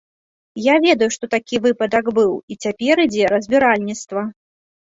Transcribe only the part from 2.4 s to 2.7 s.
і